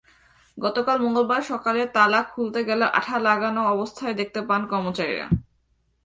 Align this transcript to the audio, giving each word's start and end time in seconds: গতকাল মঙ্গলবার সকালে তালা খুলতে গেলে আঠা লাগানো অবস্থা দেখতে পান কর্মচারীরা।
গতকাল 0.57 0.97
মঙ্গলবার 1.01 1.41
সকালে 1.41 1.81
তালা 1.87 2.19
খুলতে 2.23 2.59
গেলে 2.63 2.85
আঠা 2.93 3.17
লাগানো 3.19 3.61
অবস্থা 3.65 4.03
দেখতে 4.13 4.39
পান 4.49 4.61
কর্মচারীরা। 4.67 5.27